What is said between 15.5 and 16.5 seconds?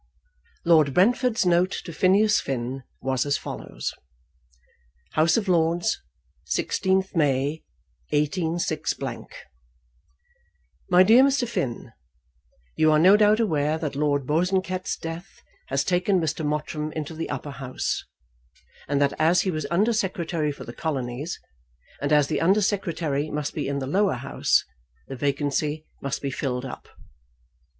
has taken Mr.